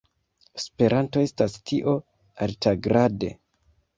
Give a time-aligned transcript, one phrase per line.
[0.59, 1.93] Esperanto estas tio
[2.47, 3.33] altagrade.